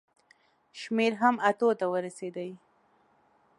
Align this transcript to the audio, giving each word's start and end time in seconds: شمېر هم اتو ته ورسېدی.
شمېر 0.79 1.13
هم 1.21 1.35
اتو 1.49 1.69
ته 1.79 1.85
ورسېدی. 1.93 2.49